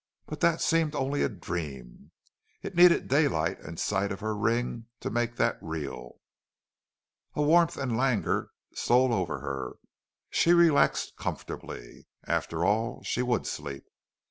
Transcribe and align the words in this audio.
But 0.25 0.39
that 0.39 0.61
seemed 0.61 0.95
only 0.95 1.21
a 1.21 1.29
dream. 1.29 2.09
It 2.63 2.73
needed 2.73 3.07
daylight 3.07 3.59
and 3.59 3.79
sight 3.79 4.11
of 4.11 4.19
her 4.19 4.35
ring 4.35 4.87
to 4.99 5.11
make 5.11 5.35
that 5.35 5.59
real. 5.61 6.15
A 7.35 7.43
warmth 7.43 7.77
and 7.77 7.95
languor 7.95 8.49
stole 8.73 9.13
over 9.13 9.41
her; 9.41 9.73
she 10.31 10.53
relaxed 10.53 11.13
comfortably; 11.17 12.07
after 12.23 12.65
all, 12.65 13.03
she 13.03 13.21
would 13.21 13.45
sleep. 13.45 13.85